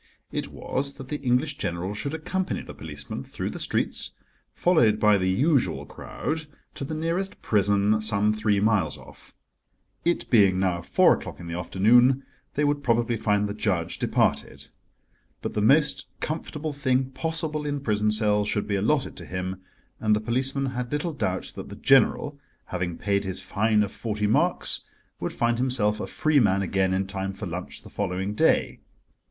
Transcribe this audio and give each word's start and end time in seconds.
It 0.31 0.47
was 0.47 0.95
that 0.95 1.09
the 1.09 1.19
English 1.21 1.57
General 1.59 1.93
should 1.93 2.15
accompany 2.15 2.63
the 2.63 2.73
policeman 2.73 3.23
through 3.23 3.51
the 3.51 3.59
streets, 3.59 4.09
followed 4.51 4.99
by 4.99 5.19
the 5.19 5.29
usual 5.29 5.85
crowd, 5.85 6.47
to 6.73 6.83
the 6.83 6.95
nearest 6.95 7.39
prison, 7.43 8.01
some 8.01 8.33
three 8.33 8.59
miles 8.59 8.97
off. 8.97 9.35
It 10.03 10.27
being 10.31 10.57
now 10.57 10.81
four 10.81 11.13
o'clock 11.13 11.39
in 11.39 11.45
the 11.45 11.53
afternoon, 11.53 12.23
they 12.55 12.63
would 12.63 12.81
probably 12.81 13.15
find 13.15 13.47
the 13.47 13.53
judge 13.53 13.99
departed. 13.99 14.69
But 15.43 15.53
the 15.53 15.61
most 15.61 16.07
comfortable 16.19 16.73
thing 16.73 17.11
possible 17.11 17.63
in 17.63 17.79
prison 17.79 18.09
cells 18.09 18.47
should 18.49 18.67
be 18.67 18.77
allotted 18.77 19.15
to 19.17 19.25
him, 19.27 19.61
and 19.99 20.15
the 20.15 20.19
policeman 20.19 20.71
had 20.71 20.91
little 20.91 21.13
doubt 21.13 21.53
that 21.55 21.69
the 21.69 21.75
General, 21.75 22.39
having 22.65 22.97
paid 22.97 23.23
his 23.23 23.39
fine 23.39 23.83
of 23.83 23.91
forty 23.91 24.25
marks, 24.25 24.81
would 25.19 25.31
find 25.31 25.59
himself 25.59 25.99
a 25.99 26.07
free 26.07 26.39
man 26.39 26.63
again 26.63 26.91
in 26.91 27.05
time 27.05 27.33
for 27.33 27.45
lunch 27.45 27.83
the 27.83 27.89
following 27.91 28.33
day. 28.33 28.79